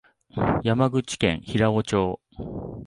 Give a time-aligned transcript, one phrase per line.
[0.63, 2.19] 山口県平生町